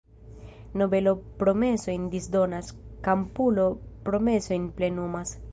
[0.81, 2.73] Nobelo promesojn disdonas,
[3.09, 3.69] kampulo
[4.09, 5.41] promesojn plenumas.